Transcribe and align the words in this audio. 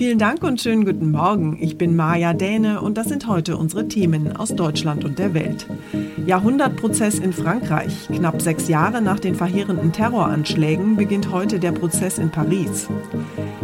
Vielen 0.00 0.18
Dank 0.18 0.42
und 0.42 0.58
schönen 0.62 0.86
guten 0.86 1.10
Morgen. 1.10 1.58
Ich 1.60 1.76
bin 1.76 1.94
Maja 1.94 2.32
Däne 2.32 2.80
und 2.80 2.96
das 2.96 3.08
sind 3.08 3.26
heute 3.26 3.58
unsere 3.58 3.86
Themen 3.86 4.34
aus 4.34 4.54
Deutschland 4.56 5.04
und 5.04 5.18
der 5.18 5.34
Welt. 5.34 5.66
Jahrhundertprozess 6.24 7.18
in 7.18 7.34
Frankreich. 7.34 8.08
Knapp 8.08 8.40
sechs 8.40 8.68
Jahre 8.68 9.02
nach 9.02 9.20
den 9.20 9.34
verheerenden 9.34 9.92
Terroranschlägen 9.92 10.96
beginnt 10.96 11.30
heute 11.30 11.58
der 11.58 11.72
Prozess 11.72 12.16
in 12.16 12.30
Paris. 12.30 12.88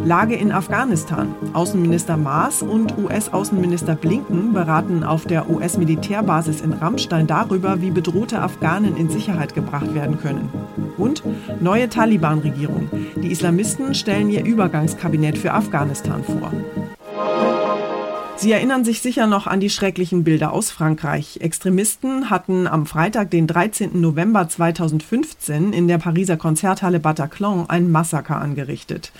Lage 0.06 0.36
in 0.36 0.52
Afghanistan. 0.52 1.34
Außenminister 1.52 2.16
Maas 2.16 2.62
und 2.62 2.96
US-Außenminister 2.96 3.96
Blinken 3.96 4.52
beraten 4.52 5.02
auf 5.02 5.24
der 5.24 5.50
US-Militärbasis 5.50 6.60
in 6.60 6.74
Rammstein 6.74 7.26
darüber, 7.26 7.82
wie 7.82 7.90
bedrohte 7.90 8.40
Afghanen 8.40 8.96
in 8.96 9.10
Sicherheit 9.10 9.54
gebracht 9.54 9.96
werden 9.96 10.20
können. 10.20 10.48
Und 10.96 11.24
neue 11.60 11.88
Taliban-Regierung. 11.88 12.88
Die 13.16 13.32
Islamisten 13.32 13.96
stellen 13.96 14.30
ihr 14.30 14.44
Übergangskabinett 14.44 15.36
für 15.38 15.52
Afghanistan 15.52 16.22
vor. 16.22 16.52
Sie 18.36 18.52
erinnern 18.52 18.84
sich 18.84 19.00
sicher 19.00 19.26
noch 19.26 19.48
an 19.48 19.58
die 19.58 19.70
schrecklichen 19.70 20.22
Bilder 20.22 20.52
aus 20.52 20.70
Frankreich. 20.70 21.38
Extremisten 21.40 22.30
hatten 22.30 22.68
am 22.68 22.86
Freitag, 22.86 23.32
den 23.32 23.48
13. 23.48 24.00
November 24.00 24.48
2015, 24.48 25.72
in 25.72 25.88
der 25.88 25.98
Pariser 25.98 26.36
Konzerthalle 26.36 27.00
Bataclan 27.00 27.64
ein 27.68 27.90
Massaker 27.90 28.40
angerichtet. 28.40 29.10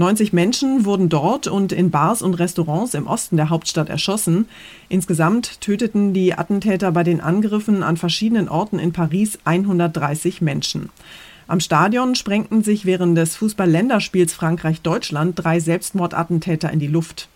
90 0.00 0.32
Menschen 0.32 0.86
wurden 0.86 1.10
dort 1.10 1.46
und 1.46 1.72
in 1.72 1.90
Bars 1.90 2.22
und 2.22 2.32
Restaurants 2.34 2.94
im 2.94 3.06
Osten 3.06 3.36
der 3.36 3.50
Hauptstadt 3.50 3.90
erschossen. 3.90 4.48
Insgesamt 4.88 5.60
töteten 5.60 6.14
die 6.14 6.32
Attentäter 6.32 6.90
bei 6.90 7.02
den 7.02 7.20
Angriffen 7.20 7.82
an 7.82 7.98
verschiedenen 7.98 8.48
Orten 8.48 8.78
in 8.78 8.92
Paris 8.92 9.38
130 9.44 10.40
Menschen. 10.40 10.88
Am 11.48 11.60
Stadion 11.60 12.14
sprengten 12.14 12.64
sich 12.64 12.86
während 12.86 13.18
des 13.18 13.36
Fußball-Länderspiels 13.36 14.32
Frankreich-Deutschland 14.32 15.34
drei 15.38 15.60
Selbstmordattentäter 15.60 16.72
in 16.72 16.78
die 16.78 16.86
Luft. 16.86 17.28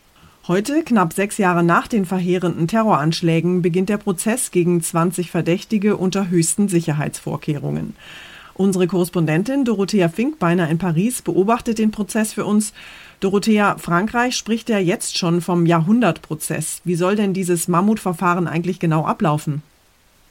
Heute, 0.49 0.85
knapp 0.85 1.13
sechs 1.13 1.37
Jahre 1.37 1.65
nach 1.65 1.87
den 1.87 2.07
verheerenden 2.07 2.67
Terroranschlägen, 2.67 3.61
beginnt 3.61 3.91
der 3.91 3.99
Prozess 3.99 4.51
gegen 4.51 4.83
20 4.83 5.31
Verdächtige 5.31 5.99
unter 5.99 6.31
höchsten 6.31 6.69
Sicherheitsvorkehrungen. 6.69 7.95
Unsere 8.57 8.87
Korrespondentin 8.87 9.65
Dorothea 9.65 10.09
Finkbeiner 10.09 10.69
in 10.69 10.79
Paris 10.79 11.23
beobachtet 11.23 11.79
den 11.79 11.91
Prozess 11.91 12.33
für 12.33 12.45
uns. 12.45 12.73
Dorothea, 13.19 13.79
Frankreich 13.79 14.37
spricht 14.37 14.69
ja 14.69 14.79
jetzt 14.79 15.19
schon 15.19 15.41
vom 15.41 15.67
Jahrhundertprozess. 15.67 16.81
Wie 16.85 16.95
soll 16.95 17.17
denn 17.17 17.35
dieses 17.35 17.67
Mammutverfahren 17.67 18.47
eigentlich 18.47 18.79
genau 18.79 19.07
ablaufen? 19.07 19.63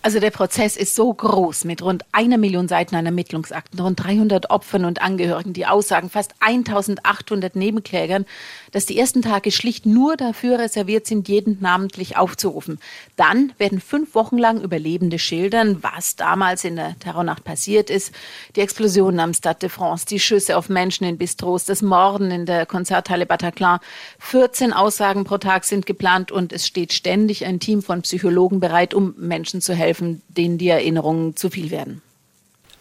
Also 0.06 0.20
der 0.20 0.32
Prozess 0.32 0.76
ist 0.76 0.96
so 0.96 1.14
groß 1.14 1.64
mit 1.64 1.82
rund 1.82 2.04
einer 2.12 2.38
Million 2.38 2.68
Seiten 2.68 2.98
an 2.98 3.06
Ermittlungsakten, 3.06 3.80
rund 3.80 4.04
300 4.04 4.50
Opfern 4.50 4.84
und 4.84 5.02
Angehörigen, 5.02 5.54
die 5.54 5.66
Aussagen, 5.66 6.10
fast 6.10 6.34
1800 6.42 7.56
Nebenklägern, 7.56 8.26
dass 8.74 8.86
die 8.86 9.00
ersten 9.00 9.22
Tage 9.22 9.50
schlicht 9.50 9.86
nur 9.86 10.18
dafür 10.18 10.60
reserviert 10.60 11.08
sind, 11.08 11.30
jeden 11.30 11.62
namentlich 11.62 12.18
aufzurufen. 12.18 12.80
Dann 13.16 13.54
werden 13.58 13.80
fünf 13.80 14.14
Wochen 14.14 14.38
lang 14.38 14.60
Überlebende 14.60 15.20
schildern, 15.20 15.82
was 15.84 16.18
damals 16.18 16.66
in 16.66 16.76
der 16.76 17.00
Terrornacht 17.00 17.46
passiert 17.46 17.90
ist. 17.90 18.14
Die 18.58 18.62
Explosionen 18.62 19.22
am 19.22 19.34
Stade 19.34 19.60
de 19.60 19.70
France, 19.70 20.06
die 20.06 20.20
Schüsse 20.20 20.58
auf 20.58 20.68
Menschen 20.68 21.06
in 21.06 21.18
Bistros, 21.18 21.64
das 21.64 21.82
Morden 21.82 22.30
in 22.30 22.46
der 22.46 22.66
Konzerthalle 22.66 23.26
Bataclan. 23.26 23.80
14 24.20 24.74
Aussagen 24.74 25.24
pro 25.24 25.38
Tag 25.38 25.64
sind 25.64 25.86
geplant 25.86 26.30
und 26.30 26.52
es 26.52 26.68
steht 26.68 26.92
ständig 26.92 27.46
ein 27.46 27.62
Team 27.62 27.82
von 27.82 28.02
Psychologen 28.02 28.60
bereit, 28.60 28.94
um 28.94 29.16
Menschen 29.18 29.62
zu 29.62 29.74
helfen 29.74 29.93
helfen, 29.94 30.22
denen 30.28 30.58
die 30.58 30.70
Erinnerungen 30.70 31.36
zu 31.36 31.50
viel 31.50 31.70
werden. 31.70 32.02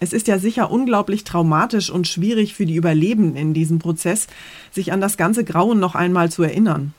Es 0.00 0.12
ist 0.12 0.26
ja 0.26 0.38
sicher 0.38 0.70
unglaublich 0.70 1.24
traumatisch 1.24 1.90
und 1.90 2.08
schwierig 2.08 2.54
für 2.54 2.66
die 2.66 2.74
Überlebenden 2.74 3.36
in 3.36 3.54
diesem 3.54 3.78
Prozess, 3.78 4.26
sich 4.72 4.92
an 4.92 5.00
das 5.00 5.16
ganze 5.16 5.44
Grauen 5.44 5.78
noch 5.78 5.94
einmal 5.94 6.30
zu 6.30 6.42
erinnern. 6.42 6.94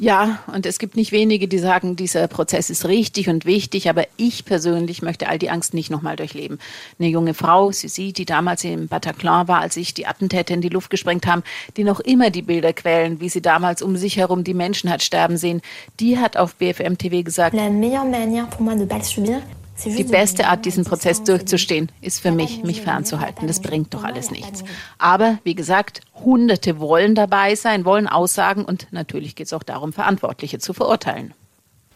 Ja, 0.00 0.38
und 0.46 0.64
es 0.64 0.78
gibt 0.78 0.94
nicht 0.94 1.10
wenige, 1.10 1.48
die 1.48 1.58
sagen, 1.58 1.96
dieser 1.96 2.28
Prozess 2.28 2.70
ist 2.70 2.86
richtig 2.86 3.28
und 3.28 3.44
wichtig, 3.44 3.88
aber 3.90 4.04
ich 4.16 4.44
persönlich 4.44 5.02
möchte 5.02 5.28
all 5.28 5.40
die 5.40 5.50
Angst 5.50 5.74
nicht 5.74 5.90
nochmal 5.90 6.14
durchleben. 6.14 6.60
Eine 7.00 7.08
junge 7.08 7.34
Frau, 7.34 7.72
Susi, 7.72 8.12
die 8.12 8.24
damals 8.24 8.62
im 8.62 8.86
Bataclan 8.86 9.48
war, 9.48 9.58
als 9.58 9.74
sich 9.74 9.94
die 9.94 10.06
Attentäter 10.06 10.54
in 10.54 10.60
die 10.60 10.68
Luft 10.68 10.90
gesprengt 10.90 11.26
haben, 11.26 11.42
die 11.76 11.82
noch 11.82 11.98
immer 11.98 12.30
die 12.30 12.42
Bilder 12.42 12.72
quälen, 12.72 13.20
wie 13.20 13.28
sie 13.28 13.42
damals 13.42 13.82
um 13.82 13.96
sich 13.96 14.16
herum 14.16 14.44
die 14.44 14.54
Menschen 14.54 14.88
hat 14.88 15.02
sterben 15.02 15.36
sehen, 15.36 15.62
die 15.98 16.16
hat 16.16 16.36
auf 16.36 16.54
BFM 16.54 16.96
TV 16.96 17.24
gesagt, 17.24 17.56
La 17.56 17.68
meilleure 17.68 18.04
manière 18.04 18.48
pour 18.48 18.60
moi 18.60 18.76
de 18.76 18.86
pas 18.86 18.98
le 18.98 19.04
subir, 19.04 19.42
die 19.84 20.04
beste 20.04 20.48
Art, 20.48 20.64
diesen 20.64 20.84
Prozess 20.84 21.22
durchzustehen, 21.22 21.90
ist 22.00 22.20
für 22.20 22.32
mich, 22.32 22.62
mich 22.64 22.82
fernzuhalten. 22.82 23.46
Das 23.46 23.60
bringt 23.60 23.94
doch 23.94 24.04
alles 24.04 24.30
nichts. 24.30 24.64
Aber 24.98 25.38
wie 25.44 25.54
gesagt, 25.54 26.00
Hunderte 26.14 26.80
wollen 26.80 27.14
dabei 27.14 27.54
sein, 27.54 27.84
wollen 27.84 28.06
aussagen 28.06 28.64
und 28.64 28.88
natürlich 28.90 29.36
geht 29.36 29.46
es 29.46 29.52
auch 29.52 29.62
darum, 29.62 29.92
Verantwortliche 29.92 30.58
zu 30.58 30.72
verurteilen. 30.72 31.34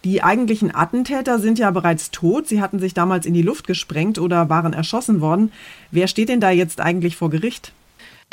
Die 0.04 0.22
eigentlichen 0.22 0.74
Attentäter 0.74 1.38
sind 1.38 1.60
ja 1.60 1.70
bereits 1.70 2.10
tot. 2.10 2.48
Sie 2.48 2.60
hatten 2.60 2.80
sich 2.80 2.92
damals 2.92 3.24
in 3.24 3.34
die 3.34 3.42
Luft 3.42 3.68
gesprengt 3.68 4.18
oder 4.18 4.48
waren 4.48 4.72
erschossen 4.72 5.20
worden. 5.20 5.52
Wer 5.92 6.08
steht 6.08 6.28
denn 6.28 6.40
da 6.40 6.50
jetzt 6.50 6.80
eigentlich 6.80 7.16
vor 7.16 7.30
Gericht? 7.30 7.72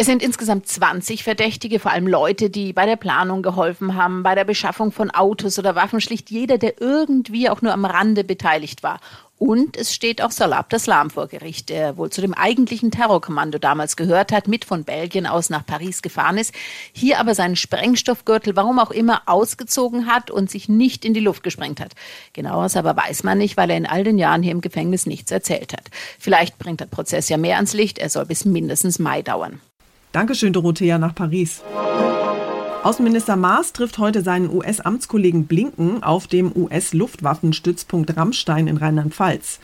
Es 0.01 0.05
sind 0.05 0.23
insgesamt 0.23 0.65
20 0.65 1.23
Verdächtige, 1.25 1.77
vor 1.77 1.91
allem 1.91 2.07
Leute, 2.07 2.49
die 2.49 2.71
bei 2.71 2.85
der 2.85 2.95
Planung 2.95 3.43
geholfen 3.43 3.95
haben, 3.95 4.23
bei 4.23 4.33
der 4.33 4.45
Beschaffung 4.45 4.93
von 4.93 5.11
Autos 5.11 5.59
oder 5.59 5.75
Waffen, 5.75 5.99
schlicht 5.99 6.31
jeder, 6.31 6.57
der 6.57 6.79
irgendwie 6.81 7.49
auch 7.49 7.61
nur 7.61 7.73
am 7.73 7.83
Rande 7.83 8.23
beteiligt 8.23 8.81
war. 8.81 9.01
Und 9.39 9.77
es 9.77 9.95
steht 9.95 10.21
auch 10.21 10.31
Salah 10.31 10.57
Abdeslam 10.57 11.09
vor 11.09 11.27
Gericht, 11.27 11.69
der 11.69 11.95
wohl 11.95 12.09
zu 12.09 12.19
dem 12.19 12.33
eigentlichen 12.33 12.91
Terrorkommando 12.91 13.57
damals 13.57 13.95
gehört 13.95 14.33
hat, 14.33 14.49
mit 14.49 14.65
von 14.65 14.83
Belgien 14.83 15.25
aus 15.25 15.49
nach 15.49 15.65
Paris 15.65 16.01
gefahren 16.01 16.37
ist, 16.37 16.53
hier 16.91 17.21
aber 17.21 17.33
seinen 17.33 17.55
Sprengstoffgürtel, 17.55 18.57
warum 18.57 18.79
auch 18.79 18.91
immer, 18.91 19.21
ausgezogen 19.27 20.07
hat 20.07 20.29
und 20.29 20.51
sich 20.51 20.67
nicht 20.67 21.05
in 21.05 21.13
die 21.13 21.21
Luft 21.21 21.41
gesprengt 21.41 21.79
hat. 21.79 21.93
Genaueres 22.33 22.75
aber 22.75 22.97
weiß 22.97 23.23
man 23.23 23.37
nicht, 23.37 23.55
weil 23.55 23.69
er 23.69 23.77
in 23.77 23.85
all 23.85 24.03
den 24.03 24.17
Jahren 24.17 24.43
hier 24.43 24.51
im 24.51 24.59
Gefängnis 24.59 25.05
nichts 25.05 25.31
erzählt 25.31 25.71
hat. 25.71 25.89
Vielleicht 26.19 26.59
bringt 26.59 26.81
der 26.81 26.87
Prozess 26.87 27.29
ja 27.29 27.37
mehr 27.37 27.55
ans 27.55 27.73
Licht, 27.73 27.97
er 27.97 28.09
soll 28.09 28.25
bis 28.25 28.43
mindestens 28.43 28.99
Mai 28.99 29.21
dauern. 29.21 29.61
Dankeschön, 30.11 30.51
Dorothea, 30.51 30.97
nach 30.97 31.15
Paris. 31.15 31.61
Außenminister 32.81 33.35
Maas 33.35 33.73
trifft 33.73 33.97
heute 33.97 34.21
seinen 34.21 34.49
US-Amtskollegen 34.49 35.47
Blinken 35.47 36.01
auf 36.01 36.27
dem 36.27 36.55
US-Luftwaffenstützpunkt 36.55 38.15
Rammstein 38.15 38.67
in 38.67 38.77
Rheinland-Pfalz. 38.77 39.59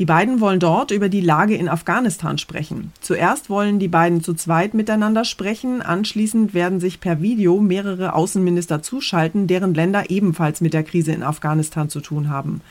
Die 0.00 0.04
beiden 0.04 0.40
wollen 0.40 0.58
dort 0.58 0.90
über 0.90 1.08
die 1.08 1.20
Lage 1.20 1.54
in 1.54 1.68
Afghanistan 1.68 2.38
sprechen. 2.38 2.92
Zuerst 3.00 3.48
wollen 3.48 3.78
die 3.78 3.86
beiden 3.86 4.20
zu 4.20 4.34
zweit 4.34 4.74
miteinander 4.74 5.24
sprechen, 5.24 5.80
anschließend 5.80 6.54
werden 6.54 6.80
sich 6.80 6.98
per 6.98 7.22
Video 7.22 7.60
mehrere 7.60 8.14
Außenminister 8.14 8.82
zuschalten, 8.82 9.46
deren 9.46 9.72
Länder 9.72 10.10
ebenfalls 10.10 10.60
mit 10.60 10.74
der 10.74 10.82
Krise 10.82 11.12
in 11.12 11.22
Afghanistan 11.22 11.88
zu 11.88 12.00
tun 12.00 12.28
haben. 12.28 12.62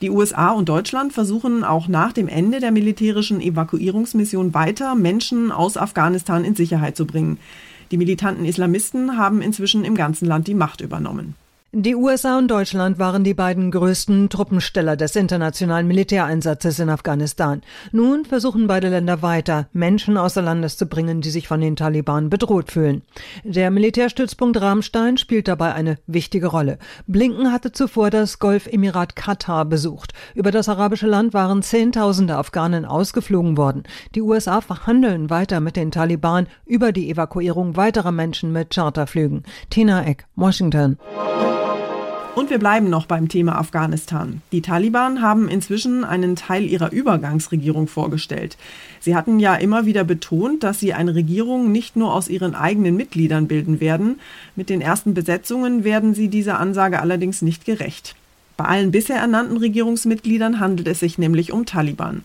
Die 0.00 0.10
USA 0.10 0.50
und 0.50 0.68
Deutschland 0.68 1.12
versuchen 1.12 1.64
auch 1.64 1.88
nach 1.88 2.12
dem 2.12 2.28
Ende 2.28 2.60
der 2.60 2.72
militärischen 2.72 3.40
Evakuierungsmission 3.40 4.54
weiter, 4.54 4.94
Menschen 4.94 5.50
aus 5.50 5.76
Afghanistan 5.76 6.44
in 6.44 6.54
Sicherheit 6.54 6.96
zu 6.96 7.06
bringen. 7.06 7.38
Die 7.94 7.98
militanten 7.98 8.44
Islamisten 8.44 9.18
haben 9.18 9.40
inzwischen 9.40 9.84
im 9.84 9.94
ganzen 9.94 10.26
Land 10.26 10.48
die 10.48 10.54
Macht 10.54 10.80
übernommen. 10.80 11.36
Die 11.76 11.96
USA 11.96 12.38
und 12.38 12.46
Deutschland 12.52 13.00
waren 13.00 13.24
die 13.24 13.34
beiden 13.34 13.72
größten 13.72 14.28
Truppensteller 14.28 14.94
des 14.94 15.16
internationalen 15.16 15.88
Militäreinsatzes 15.88 16.78
in 16.78 16.88
Afghanistan. 16.88 17.62
Nun 17.90 18.24
versuchen 18.24 18.68
beide 18.68 18.90
Länder 18.90 19.22
weiter, 19.22 19.66
Menschen 19.72 20.16
außer 20.16 20.40
Landes 20.40 20.76
zu 20.76 20.86
bringen, 20.86 21.20
die 21.20 21.30
sich 21.30 21.48
von 21.48 21.60
den 21.60 21.74
Taliban 21.74 22.30
bedroht 22.30 22.70
fühlen. 22.70 23.02
Der 23.42 23.72
Militärstützpunkt 23.72 24.60
Ramstein 24.60 25.18
spielt 25.18 25.48
dabei 25.48 25.74
eine 25.74 25.98
wichtige 26.06 26.46
Rolle. 26.46 26.78
Blinken 27.08 27.50
hatte 27.50 27.72
zuvor 27.72 28.10
das 28.10 28.38
Golfemirat 28.38 29.16
Katar 29.16 29.64
besucht. 29.64 30.12
Über 30.36 30.52
das 30.52 30.68
arabische 30.68 31.08
Land 31.08 31.34
waren 31.34 31.60
Zehntausende 31.64 32.36
Afghanen 32.36 32.84
ausgeflogen 32.84 33.56
worden. 33.56 33.82
Die 34.14 34.22
USA 34.22 34.60
verhandeln 34.60 35.28
weiter 35.28 35.58
mit 35.58 35.74
den 35.74 35.90
Taliban 35.90 36.46
über 36.66 36.92
die 36.92 37.10
Evakuierung 37.10 37.76
weiterer 37.76 38.12
Menschen 38.12 38.52
mit 38.52 38.72
Charterflügen. 38.72 39.42
Tina 39.70 40.04
Eck, 40.06 40.26
Washington. 40.36 40.98
Und 42.34 42.50
wir 42.50 42.58
bleiben 42.58 42.90
noch 42.90 43.06
beim 43.06 43.28
Thema 43.28 43.56
Afghanistan. 43.56 44.42
Die 44.50 44.60
Taliban 44.60 45.22
haben 45.22 45.48
inzwischen 45.48 46.02
einen 46.02 46.34
Teil 46.34 46.64
ihrer 46.64 46.90
Übergangsregierung 46.90 47.86
vorgestellt. 47.86 48.56
Sie 48.98 49.14
hatten 49.14 49.38
ja 49.38 49.54
immer 49.54 49.86
wieder 49.86 50.02
betont, 50.02 50.64
dass 50.64 50.80
sie 50.80 50.94
eine 50.94 51.14
Regierung 51.14 51.70
nicht 51.70 51.94
nur 51.94 52.12
aus 52.12 52.28
ihren 52.28 52.56
eigenen 52.56 52.96
Mitgliedern 52.96 53.46
bilden 53.46 53.78
werden. 53.78 54.18
Mit 54.56 54.68
den 54.68 54.80
ersten 54.80 55.14
Besetzungen 55.14 55.84
werden 55.84 56.12
sie 56.12 56.26
dieser 56.26 56.58
Ansage 56.58 57.00
allerdings 57.00 57.40
nicht 57.40 57.64
gerecht. 57.64 58.16
Bei 58.56 58.64
allen 58.64 58.90
bisher 58.90 59.16
ernannten 59.16 59.56
Regierungsmitgliedern 59.56 60.58
handelt 60.58 60.88
es 60.88 61.00
sich 61.00 61.18
nämlich 61.18 61.52
um 61.52 61.66
Taliban. 61.66 62.24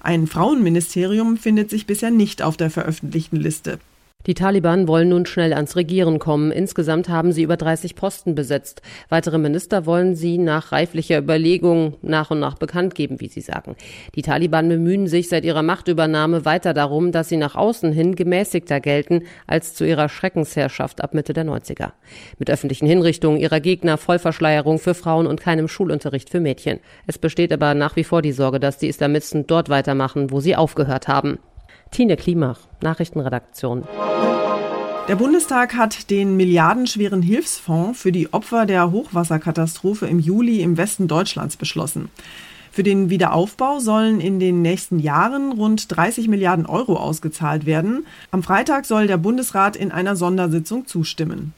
Ein 0.00 0.26
Frauenministerium 0.26 1.38
findet 1.38 1.70
sich 1.70 1.86
bisher 1.86 2.10
nicht 2.10 2.42
auf 2.42 2.58
der 2.58 2.70
veröffentlichten 2.70 3.36
Liste. 3.36 3.78
Die 4.26 4.34
Taliban 4.34 4.88
wollen 4.88 5.10
nun 5.10 5.24
schnell 5.24 5.52
ans 5.52 5.76
Regieren 5.76 6.18
kommen. 6.18 6.50
Insgesamt 6.50 7.08
haben 7.08 7.30
sie 7.30 7.44
über 7.44 7.56
30 7.56 7.94
Posten 7.94 8.34
besetzt. 8.34 8.82
Weitere 9.08 9.38
Minister 9.38 9.86
wollen 9.86 10.16
sie 10.16 10.38
nach 10.38 10.72
reiflicher 10.72 11.18
Überlegung 11.18 11.94
nach 12.02 12.32
und 12.32 12.40
nach 12.40 12.56
bekannt 12.58 12.96
geben, 12.96 13.20
wie 13.20 13.28
sie 13.28 13.40
sagen. 13.40 13.76
Die 14.16 14.22
Taliban 14.22 14.68
bemühen 14.68 15.06
sich 15.06 15.28
seit 15.28 15.44
ihrer 15.44 15.62
Machtübernahme 15.62 16.44
weiter 16.44 16.74
darum, 16.74 17.12
dass 17.12 17.28
sie 17.28 17.36
nach 17.36 17.54
außen 17.54 17.92
hin 17.92 18.16
gemäßigter 18.16 18.80
gelten 18.80 19.22
als 19.46 19.74
zu 19.74 19.86
ihrer 19.86 20.08
Schreckensherrschaft 20.08 21.02
ab 21.02 21.14
Mitte 21.14 21.32
der 21.32 21.44
90er. 21.44 21.92
Mit 22.38 22.50
öffentlichen 22.50 22.86
Hinrichtungen 22.86 23.38
ihrer 23.38 23.60
Gegner, 23.60 23.96
Vollverschleierung 23.96 24.80
für 24.80 24.94
Frauen 24.94 25.28
und 25.28 25.40
keinem 25.40 25.68
Schulunterricht 25.68 26.30
für 26.30 26.40
Mädchen. 26.40 26.80
Es 27.06 27.18
besteht 27.18 27.52
aber 27.52 27.74
nach 27.74 27.94
wie 27.94 28.04
vor 28.04 28.22
die 28.22 28.32
Sorge, 28.32 28.58
dass 28.58 28.78
die 28.78 28.88
Islamisten 28.88 29.46
dort 29.46 29.68
weitermachen, 29.68 30.32
wo 30.32 30.40
sie 30.40 30.56
aufgehört 30.56 31.06
haben. 31.06 31.38
Tine 31.90 32.16
Klimach, 32.16 32.58
Nachrichtenredaktion. 32.82 33.84
Der 35.08 35.16
Bundestag 35.16 35.74
hat 35.76 36.10
den 36.10 36.36
milliardenschweren 36.36 37.22
Hilfsfonds 37.22 38.00
für 38.00 38.10
die 38.10 38.32
Opfer 38.32 38.66
der 38.66 38.90
Hochwasserkatastrophe 38.90 40.06
im 40.06 40.18
Juli 40.18 40.62
im 40.62 40.76
Westen 40.76 41.06
Deutschlands 41.06 41.56
beschlossen. 41.56 42.10
Für 42.72 42.82
den 42.82 43.08
Wiederaufbau 43.08 43.78
sollen 43.78 44.20
in 44.20 44.40
den 44.40 44.60
nächsten 44.60 44.98
Jahren 44.98 45.52
rund 45.52 45.96
30 45.96 46.28
Milliarden 46.28 46.66
Euro 46.66 46.96
ausgezahlt 46.96 47.64
werden. 47.64 48.04
Am 48.32 48.42
Freitag 48.42 48.84
soll 48.84 49.06
der 49.06 49.16
Bundesrat 49.16 49.76
in 49.76 49.92
einer 49.92 50.16
Sondersitzung 50.16 50.86
zustimmen. 50.86 51.54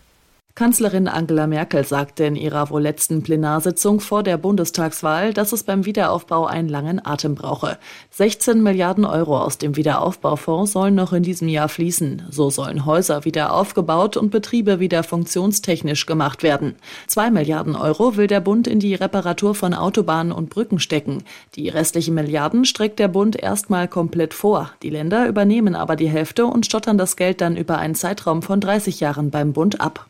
Kanzlerin 0.58 1.06
Angela 1.06 1.46
Merkel 1.46 1.84
sagte 1.84 2.24
in 2.24 2.34
ihrer 2.34 2.68
wohl 2.70 2.82
letzten 2.82 3.22
Plenarsitzung 3.22 4.00
vor 4.00 4.24
der 4.24 4.38
Bundestagswahl, 4.38 5.32
dass 5.32 5.52
es 5.52 5.62
beim 5.62 5.84
Wiederaufbau 5.84 6.46
einen 6.46 6.68
langen 6.68 7.00
Atem 7.06 7.36
brauche. 7.36 7.78
16 8.10 8.60
Milliarden 8.60 9.04
Euro 9.04 9.38
aus 9.38 9.58
dem 9.58 9.76
Wiederaufbaufonds 9.76 10.72
sollen 10.72 10.96
noch 10.96 11.12
in 11.12 11.22
diesem 11.22 11.46
Jahr 11.46 11.68
fließen. 11.68 12.24
So 12.30 12.50
sollen 12.50 12.86
Häuser 12.86 13.24
wieder 13.24 13.52
aufgebaut 13.54 14.16
und 14.16 14.30
Betriebe 14.30 14.80
wieder 14.80 15.04
funktionstechnisch 15.04 16.06
gemacht 16.06 16.42
werden. 16.42 16.74
Zwei 17.06 17.30
Milliarden 17.30 17.76
Euro 17.76 18.16
will 18.16 18.26
der 18.26 18.40
Bund 18.40 18.66
in 18.66 18.80
die 18.80 18.96
Reparatur 18.96 19.54
von 19.54 19.74
Autobahnen 19.74 20.32
und 20.32 20.50
Brücken 20.50 20.80
stecken. 20.80 21.22
Die 21.54 21.68
restlichen 21.68 22.16
Milliarden 22.16 22.64
streckt 22.64 22.98
der 22.98 23.06
Bund 23.06 23.40
erstmal 23.40 23.86
komplett 23.86 24.34
vor. 24.34 24.72
Die 24.82 24.90
Länder 24.90 25.28
übernehmen 25.28 25.76
aber 25.76 25.94
die 25.94 26.08
Hälfte 26.08 26.46
und 26.46 26.66
stottern 26.66 26.98
das 26.98 27.14
Geld 27.14 27.42
dann 27.42 27.56
über 27.56 27.78
einen 27.78 27.94
Zeitraum 27.94 28.42
von 28.42 28.60
30 28.60 28.98
Jahren 28.98 29.30
beim 29.30 29.52
Bund 29.52 29.80
ab. 29.80 30.08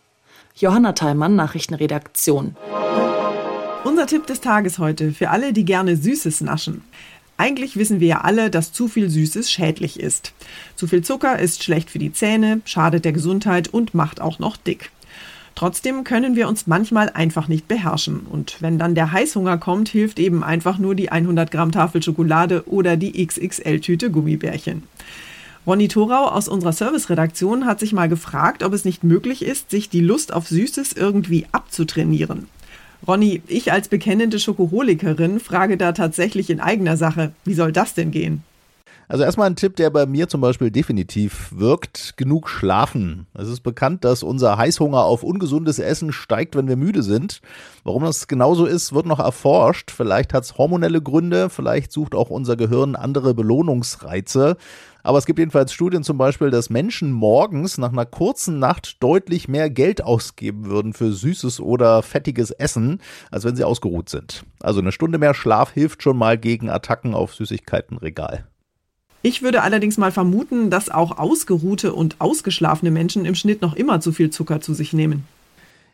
Johanna 0.61 0.93
Theimann, 0.93 1.37
Nachrichtenredaktion. 1.37 2.57
Unser 3.85 4.07
Tipp 4.09 4.27
des 4.27 4.41
Tages 4.41 4.81
heute 4.81 5.13
für 5.13 5.31
alle, 5.31 5.53
die 5.53 5.65
gerne 5.65 5.97
Süßes 5.97 6.41
naschen. 6.41 6.83
Eigentlich 7.37 7.77
wissen 7.77 8.01
wir 8.01 8.09
ja 8.09 8.21
alle, 8.23 8.51
dass 8.51 8.73
zu 8.73 8.89
viel 8.89 9.09
Süßes 9.09 9.53
schädlich 9.53 10.01
ist. 10.01 10.33
Zu 10.75 10.89
viel 10.89 11.05
Zucker 11.05 11.39
ist 11.39 11.63
schlecht 11.63 11.91
für 11.91 12.01
die 12.01 12.13
Zähne, 12.13 12.61
schadet 12.65 13.05
der 13.05 13.13
Gesundheit 13.13 13.69
und 13.69 13.95
macht 13.95 14.21
auch 14.21 14.41
noch 14.41 14.57
dick. 14.57 14.91
Trotzdem 15.55 16.03
können 16.03 16.35
wir 16.35 16.49
uns 16.49 16.67
manchmal 16.67 17.09
einfach 17.11 17.47
nicht 17.47 17.69
beherrschen. 17.69 18.27
Und 18.29 18.61
wenn 18.61 18.81
dann 18.81 18.97
der 18.97 19.13
Heißhunger 19.13 19.59
kommt, 19.59 19.89
hilft 19.89 20.19
eben 20.19 20.43
einfach 20.43 20.79
nur 20.79 20.97
die 20.97 21.13
100 21.13 21.53
Gramm 21.53 21.71
Tafel 21.71 22.03
Schokolade 22.03 22.65
oder 22.67 22.97
die 22.97 23.25
XXL-Tüte 23.25 24.11
Gummibärchen. 24.11 24.83
Ronny 25.69 25.89
Thorau 25.89 26.29
aus 26.29 26.49
unserer 26.49 26.73
Serviceredaktion 26.73 27.67
hat 27.67 27.79
sich 27.79 27.93
mal 27.93 28.09
gefragt, 28.09 28.63
ob 28.63 28.73
es 28.73 28.87
nicht 28.87 29.05
möglich 29.05 29.45
ist, 29.45 29.71
sich 29.71 29.91
die 29.91 30.01
Lust 30.01 30.33
auf 30.33 30.49
Süßes 30.49 30.95
irgendwie 30.95 31.45
abzutrainieren. 31.53 32.47
Ronny, 33.07 33.43
ich 33.47 33.71
als 33.71 33.89
bekennende 33.89 34.39
Schokoholikerin 34.39 35.41
frage 35.41 35.77
da 35.77 35.93
tatsächlich 35.93 36.49
in 36.49 36.61
eigener 36.61 36.97
Sache, 36.97 37.33
wie 37.45 37.53
soll 37.53 37.71
das 37.71 37.93
denn 37.93 38.11
gehen? 38.11 38.43
Also 39.11 39.25
erstmal 39.25 39.49
ein 39.49 39.57
Tipp, 39.57 39.75
der 39.77 39.89
bei 39.89 40.05
mir 40.05 40.29
zum 40.29 40.43
Beispiel 40.43 40.71
definitiv 40.71 41.51
wirkt, 41.57 42.19
genug 42.19 42.51
schlafen. 42.51 43.27
Es 43.33 43.49
ist 43.49 43.61
bekannt, 43.61 44.05
dass 44.05 44.23
unser 44.23 44.59
Heißhunger 44.59 45.03
auf 45.03 45.23
ungesundes 45.23 45.79
Essen 45.79 46.13
steigt, 46.13 46.55
wenn 46.57 46.69
wir 46.69 46.77
müde 46.77 47.03
sind. 47.03 47.41
Warum 47.85 48.05
das 48.05 48.29
genauso 48.29 48.67
ist, 48.67 48.93
wird 48.93 49.07
noch 49.07 49.19
erforscht. 49.19 49.91
Vielleicht 49.91 50.35
hat 50.35 50.45
es 50.45 50.59
hormonelle 50.59 51.01
Gründe, 51.01 51.49
vielleicht 51.49 51.91
sucht 51.91 52.15
auch 52.15 52.29
unser 52.29 52.57
Gehirn 52.57 52.97
andere 52.97 53.33
Belohnungsreize. 53.33 54.59
Aber 55.03 55.17
es 55.17 55.25
gibt 55.25 55.39
jedenfalls 55.39 55.73
Studien 55.73 56.03
zum 56.03 56.19
Beispiel, 56.19 56.51
dass 56.51 56.69
Menschen 56.69 57.11
morgens 57.11 57.79
nach 57.79 57.93
einer 57.93 58.05
kurzen 58.05 58.59
Nacht 58.59 59.03
deutlich 59.03 59.49
mehr 59.49 59.71
Geld 59.71 60.05
ausgeben 60.05 60.67
würden 60.67 60.93
für 60.93 61.13
süßes 61.13 61.61
oder 61.61 62.03
fettiges 62.03 62.51
Essen, 62.51 63.01
als 63.31 63.45
wenn 63.45 63.57
sie 63.57 63.65
ausgeruht 63.65 64.11
sind. 64.11 64.45
Also 64.61 64.81
eine 64.81 64.93
Stunde 64.93 65.17
mehr 65.17 65.33
Schlaf 65.33 65.73
hilft 65.73 66.03
schon 66.03 66.19
mal 66.19 66.37
gegen 66.37 66.69
Attacken 66.69 67.15
auf 67.15 67.35
Süßigkeitenregal. 67.35 68.45
Ich 69.23 69.43
würde 69.43 69.63
allerdings 69.63 69.99
mal 69.99 70.13
vermuten, 70.13 70.71
dass 70.71 70.91
auch 70.91 71.19
ausgeruhte 71.19 71.93
und 71.93 72.17
ausgeschlafene 72.21 72.91
Menschen 72.91 73.25
im 73.25 73.35
Schnitt 73.35 73.63
noch 73.63 73.75
immer 73.75 74.01
zu 74.01 74.13
viel 74.13 74.31
Zucker 74.31 74.61
zu 74.61 74.75
sich 74.75 74.93
nehmen. 74.93 75.25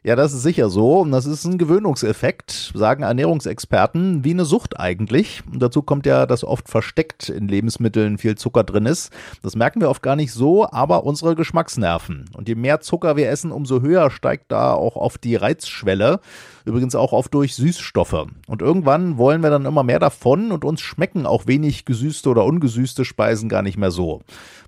Ja, 0.07 0.17
das 0.17 0.35
ist 0.35 0.43
sicher 0.43 0.69
so. 0.69 1.01
Und 1.01 1.13
das 1.13 1.25
ist 1.25 1.47
ein 1.47 1.57
Gewöhnungseffekt, 1.57 2.73
sagen 2.75 3.05
Ernährungsexperten, 3.05 4.23
wie 4.23 4.33
eine 4.33 4.45
Sucht 4.45 4.79
eigentlich. 4.79 5.43
Und 5.51 5.63
dazu 5.63 5.81
kommt 5.81 6.05
ja, 6.05 6.27
dass 6.27 6.45
oft 6.45 6.69
versteckt 6.69 7.31
in 7.31 7.49
Lebensmitteln 7.49 8.19
viel 8.19 8.35
Zucker 8.35 8.65
drin 8.65 8.85
ist. 8.85 9.11
Das 9.43 9.57
merken 9.57 9.81
wir 9.81 9.89
oft 9.89 10.03
gar 10.03 10.15
nicht 10.15 10.35
so, 10.35 10.71
aber 10.71 11.05
unsere 11.05 11.35
Geschmacksnerven. 11.35 12.27
Und 12.37 12.51
je 12.51 12.55
mehr 12.55 12.81
Zucker 12.81 13.17
wir 13.17 13.31
essen, 13.31 13.51
umso 13.51 13.81
höher 13.81 14.11
steigt 14.11 14.53
da 14.53 14.75
auch 14.75 14.97
oft 14.97 15.25
die 15.25 15.37
Reizschwelle. 15.37 16.21
Übrigens 16.67 16.95
auch 16.95 17.13
oft 17.13 17.33
durch 17.33 17.55
Süßstoffe. 17.55 18.27
Und 18.47 18.61
irgendwann 18.61 19.17
wollen 19.17 19.43
wir 19.43 19.51
dann 19.51 19.65
immer 19.65 19.85
mehr 19.85 19.99
davon 20.01 20.53
und 20.53 20.67
uns 20.67 20.83
schmecken 20.83 21.25
auch 21.25 21.47
wenig 21.47 21.87
gesüßte 21.87 22.29
oder 22.29 22.45
ungesüßte 22.45 23.07
Speisen 23.07 23.49
gar 23.49 23.63
nicht 23.63 23.79
mehr 23.79 23.91
so. 23.91 24.21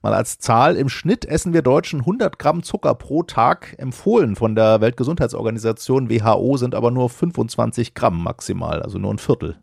Mal 0.02 0.12
als 0.12 0.38
Zahl, 0.38 0.76
im 0.76 0.88
Schnitt 0.88 1.24
essen 1.24 1.52
wir 1.52 1.62
Deutschen 1.62 2.00
100 2.00 2.38
Gramm 2.38 2.62
Zucker 2.62 2.94
pro 2.94 3.22
Tag. 3.22 3.74
Empfohlen 3.78 4.36
von 4.36 4.54
der 4.54 4.80
Weltgesundheitsorganisation 5.26 6.10
WHO 6.10 6.56
sind 6.56 6.74
aber 6.74 6.90
nur 6.90 7.10
25 7.10 7.94
Gramm 7.94 8.22
maximal, 8.22 8.82
also 8.82 8.98
nur 8.98 9.12
ein 9.12 9.18
Viertel. 9.18 9.56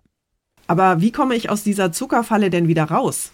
Aber 0.68 1.02
wie 1.02 1.12
komme 1.12 1.36
ich 1.36 1.50
aus 1.50 1.64
dieser 1.64 1.92
Zuckerfalle 1.92 2.50
denn 2.50 2.68
wieder 2.68 2.86
raus? 2.86 3.32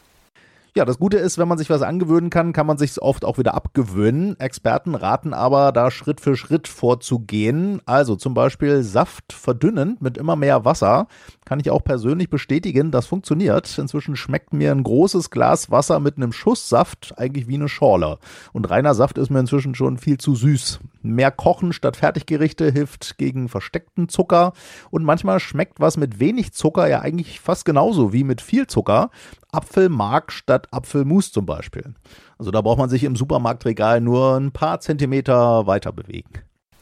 Ja, 0.75 0.85
das 0.85 0.99
Gute 0.99 1.17
ist, 1.17 1.39
wenn 1.39 1.47
man 1.47 1.57
sich 1.57 1.69
was 1.71 1.81
angewöhnen 1.81 2.29
kann, 2.29 2.53
kann 2.53 2.67
man 2.67 2.77
sich 2.77 3.01
oft 3.01 3.25
auch 3.25 3.39
wieder 3.39 3.55
abgewöhnen. 3.55 4.39
Experten 4.39 4.93
raten 4.93 5.33
aber, 5.33 5.71
da 5.71 5.89
Schritt 5.89 6.21
für 6.21 6.35
Schritt 6.35 6.67
vorzugehen. 6.67 7.81
Also 7.85 8.15
zum 8.15 8.35
Beispiel 8.35 8.83
Saft 8.83 9.33
verdünnen 9.33 9.97
mit 9.99 10.17
immer 10.17 10.35
mehr 10.35 10.65
Wasser. 10.65 11.07
Kann 11.43 11.59
ich 11.59 11.71
auch 11.71 11.83
persönlich 11.83 12.29
bestätigen, 12.29 12.91
das 12.91 13.07
funktioniert. 13.07 13.79
Inzwischen 13.79 14.15
schmeckt 14.15 14.53
mir 14.53 14.71
ein 14.71 14.83
großes 14.83 15.31
Glas 15.31 15.71
Wasser 15.71 15.99
mit 15.99 16.17
einem 16.17 16.31
Schuss 16.31 16.69
Saft 16.69 17.15
eigentlich 17.17 17.47
wie 17.47 17.55
eine 17.55 17.67
Schorle. 17.67 18.19
Und 18.53 18.69
reiner 18.69 18.93
Saft 18.93 19.17
ist 19.17 19.31
mir 19.31 19.39
inzwischen 19.39 19.73
schon 19.73 19.97
viel 19.97 20.19
zu 20.19 20.35
süß. 20.35 20.79
Mehr 21.01 21.31
Kochen 21.31 21.73
statt 21.73 21.97
Fertiggerichte 21.97 22.71
hilft 22.71 23.17
gegen 23.17 23.49
versteckten 23.49 24.09
Zucker. 24.09 24.53
Und 24.91 25.03
manchmal 25.03 25.39
schmeckt 25.39 25.79
was 25.79 25.97
mit 25.97 26.19
wenig 26.19 26.53
Zucker 26.53 26.87
ja 26.87 27.01
eigentlich 27.01 27.39
fast 27.39 27.65
genauso 27.65 28.13
wie 28.13 28.23
mit 28.23 28.41
viel 28.41 28.67
Zucker. 28.67 29.09
Apfelmark 29.51 30.31
statt 30.31 30.67
Apfelmus 30.71 31.31
zum 31.31 31.45
Beispiel. 31.45 31.93
Also 32.37 32.51
da 32.51 32.61
braucht 32.61 32.77
man 32.77 32.89
sich 32.89 33.03
im 33.03 33.15
Supermarktregal 33.15 34.01
nur 34.01 34.35
ein 34.35 34.51
paar 34.51 34.79
Zentimeter 34.79 35.67
weiter 35.67 35.91
bewegen. 35.91 36.33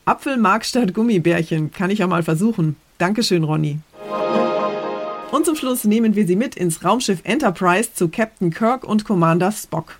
Apfelmark 0.06 0.66
statt 0.66 0.94
Gummibärchen 0.94 1.72
kann 1.72 1.90
ich 1.90 2.00
ja 2.00 2.08
mal 2.08 2.24
versuchen. 2.24 2.78
Dankeschön, 2.98 3.44
Ronny. 3.44 3.80
Und 5.32 5.46
zum 5.46 5.56
Schluss 5.56 5.84
nehmen 5.84 6.16
wir 6.16 6.26
Sie 6.26 6.38
mit 6.38 6.56
ins 6.56 6.84
Raumschiff 6.84 7.20
Enterprise 7.24 7.94
zu 7.94 8.08
Captain 8.08 8.50
Kirk 8.50 8.84
und 8.86 9.04
Commander 9.04 9.52
Spock. 9.52 10.00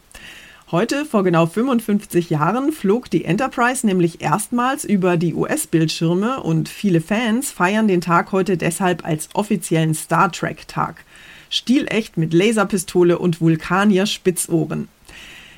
Heute, 0.70 1.06
vor 1.06 1.24
genau 1.24 1.46
55 1.46 2.30
Jahren, 2.30 2.74
flog 2.74 3.10
die 3.10 3.24
Enterprise 3.24 3.88
nämlich 3.88 4.20
erstmals 4.20 4.84
über 4.84 5.16
die 5.16 5.34
US-Bildschirme 5.34 6.44
und 6.44 6.68
viele 6.68 7.00
Fans 7.00 7.52
feiern 7.52 7.88
den 7.88 8.02
Tag 8.02 8.34
heute 8.34 8.58
deshalb 8.58 9.06
als 9.06 9.30
offiziellen 9.34 9.94
Star 9.94 10.30
Trek-Tag 10.30 11.06
stilecht 11.50 12.18
mit 12.18 12.34
Laserpistole 12.34 13.18
und 13.18 13.40
Vulkanier-Spitzohren. 13.40 14.90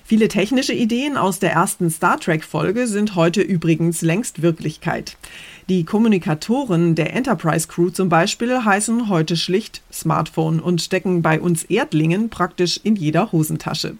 Viele 0.04 0.28
technische 0.28 0.74
Ideen 0.74 1.18
aus 1.18 1.39
der 1.39 1.54
ersten 1.54 1.89
Star 1.89 2.20
Trek-Folge 2.20 2.86
sind 2.86 3.16
heute 3.16 3.42
übrigens 3.42 4.04
längst 4.04 4.44
Wirklichkeit. 4.44 5.18
Die 5.70 5.86
Kommunikatoren 5.86 6.94
der 6.94 7.16
Enterprise 7.16 7.68
Crew 7.68 7.89
zum 7.89 8.10
Beispiel 8.10 8.63
heißen 8.63 9.10
heute 9.10 9.36
schlicht 9.36 9.82
Smartphone 9.92 10.60
und 10.60 10.84
stecken 10.84 11.24
bei 11.24 11.39
uns 11.39 11.63
Erdlingen 11.63 12.30
praktisch 12.30 12.80
in 12.84 12.96
jeder 12.96 13.32
Hosentasche. 13.32 13.98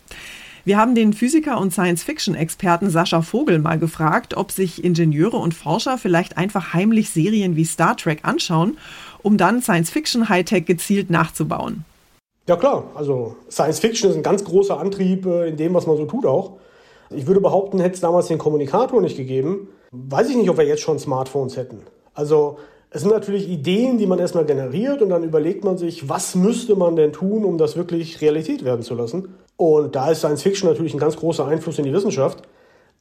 Wir 0.70 0.78
haben 0.78 0.94
den 0.94 1.14
Physiker 1.14 1.60
und 1.60 1.74
Science-Fiction-Experten 1.74 2.92
Sascha 2.92 3.24
Vogel 3.24 3.58
mal 3.58 3.80
gefragt, 3.80 4.38
ob 4.38 4.52
sich 4.52 4.84
Ingenieure 4.84 5.38
und 5.38 5.56
Forscher 5.56 5.98
vielleicht 5.98 6.38
einfach 6.38 6.76
heimlich 6.76 7.10
Serien 7.10 7.56
wie 7.56 7.66
Star 7.66 7.98
Trek 7.98 8.20
anschauen 8.22 8.78
um 9.24 9.36
dann 9.36 9.64
Science-Fiction-Hightech 9.64 10.66
gezielt 10.66 11.10
nachzubauen. 11.10 11.86
Ja 12.48 12.56
klar, 12.56 12.84
also 12.94 13.36
Science-Fiction 13.50 14.12
ist 14.12 14.18
ein 14.18 14.22
ganz 14.22 14.44
großer 14.44 14.80
Antrieb 14.80 15.26
äh, 15.26 15.50
in 15.50 15.58
dem, 15.58 15.74
was 15.74 15.88
man 15.88 15.98
so 15.98 16.06
tut 16.06 16.28
auch. 16.28 16.60
Ich 17.10 17.26
würde 17.26 17.42
behaupten, 17.42 17.80
hätte 17.80 17.96
es 17.96 18.02
damals 18.02 18.28
den 18.28 18.38
Kommunikator 18.38 19.02
nicht 19.02 19.18
gegeben, 19.18 19.70
weiß 19.90 20.30
ich 20.30 20.36
nicht, 20.36 20.52
ob 20.52 20.60
wir 20.60 20.68
jetzt 20.68 20.84
schon 20.84 21.00
Smartphones 21.00 21.58
hätten. 21.58 21.82
Also 22.14 22.60
Es 22.92 23.02
sind 23.02 23.12
natürlich 23.12 23.48
Ideen, 23.48 24.00
die 24.00 24.08
man 24.08 24.18
erstmal 24.18 24.46
generiert 24.46 25.04
und 25.04 25.10
dann 25.10 25.24
überlegt 25.24 25.64
man 25.64 25.78
sich, 25.78 26.10
was 26.10 26.34
müsste 26.34 26.76
man 26.76 26.96
denn 26.96 27.14
tun, 27.14 27.46
um 27.46 27.60
das 27.60 27.76
wirklich 27.78 28.20
Realität 28.20 28.66
werden 28.66 28.82
zu 28.82 28.96
lassen. 28.96 29.36
Und 29.58 29.96
da 29.96 30.10
ist 30.10 30.20
Science 30.20 30.42
Fiction 30.42 30.68
natürlich 30.68 30.96
ein 30.96 31.00
ganz 31.00 31.16
großer 31.16 31.46
Einfluss 31.48 31.78
in 31.78 31.86
die 31.86 31.94
Wissenschaft, 31.94 32.42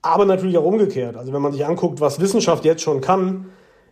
aber 0.02 0.26
natürlich 0.26 0.58
auch 0.58 0.64
umgekehrt. 0.64 1.16
Also 1.16 1.32
wenn 1.32 1.40
man 1.40 1.52
sich 1.52 1.64
anguckt, 1.64 2.02
was 2.02 2.20
Wissenschaft 2.20 2.66
jetzt 2.66 2.82
schon 2.82 3.00
kann, 3.00 3.46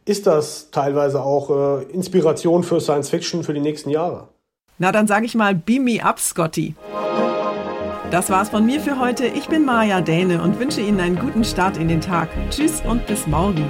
ist 0.04 0.26
das 0.26 0.70
teilweise 0.70 1.22
auch 1.22 1.80
äh, 1.80 1.84
Inspiration 1.84 2.62
für 2.62 2.78
Science 2.78 3.08
Fiction 3.08 3.42
für 3.42 3.54
die 3.54 3.60
nächsten 3.60 3.88
Jahre. 3.88 4.28
Na, 4.76 4.92
dann 4.92 5.06
sage 5.06 5.24
ich 5.24 5.34
mal, 5.34 5.54
beam 5.54 5.84
me 5.84 6.04
up, 6.04 6.20
Scotty. 6.20 6.74
Das 8.10 8.28
war's 8.28 8.50
von 8.50 8.66
mir 8.66 8.80
für 8.80 9.00
heute. 9.00 9.26
Ich 9.26 9.48
bin 9.48 9.64
Maja 9.64 10.02
Däne 10.02 10.42
und 10.42 10.60
wünsche 10.60 10.82
Ihnen 10.82 11.00
einen 11.00 11.18
guten 11.18 11.42
Start 11.42 11.78
in 11.78 11.88
den 11.88 12.02
Tag. 12.02 12.28
Tschüss 12.50 12.82
und 12.86 13.06
bis 13.06 13.26
morgen. 13.26 13.64